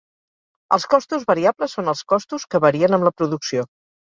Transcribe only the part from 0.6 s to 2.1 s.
Els costos variables són els